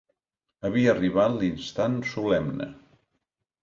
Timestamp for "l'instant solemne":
1.43-2.71